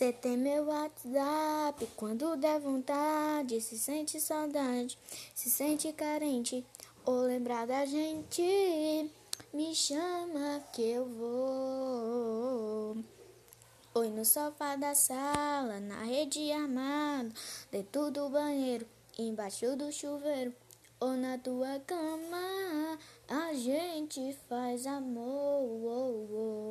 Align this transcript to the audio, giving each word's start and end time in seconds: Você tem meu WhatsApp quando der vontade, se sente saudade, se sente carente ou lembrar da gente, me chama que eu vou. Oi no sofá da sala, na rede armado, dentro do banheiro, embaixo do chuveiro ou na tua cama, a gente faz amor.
Você 0.00 0.14
tem 0.14 0.34
meu 0.34 0.64
WhatsApp 0.64 1.86
quando 1.94 2.34
der 2.34 2.58
vontade, 2.58 3.60
se 3.60 3.78
sente 3.78 4.18
saudade, 4.18 4.98
se 5.34 5.50
sente 5.50 5.92
carente 5.92 6.64
ou 7.04 7.20
lembrar 7.20 7.66
da 7.66 7.84
gente, 7.84 9.10
me 9.52 9.74
chama 9.74 10.64
que 10.72 10.80
eu 10.80 11.04
vou. 11.04 12.96
Oi 13.94 14.08
no 14.08 14.24
sofá 14.24 14.74
da 14.74 14.94
sala, 14.94 15.78
na 15.80 16.02
rede 16.04 16.50
armado, 16.50 17.34
dentro 17.70 18.10
do 18.10 18.30
banheiro, 18.30 18.86
embaixo 19.18 19.76
do 19.76 19.92
chuveiro 19.92 20.54
ou 20.98 21.10
na 21.10 21.36
tua 21.36 21.78
cama, 21.80 22.98
a 23.28 23.52
gente 23.52 24.34
faz 24.48 24.86
amor. 24.86 26.69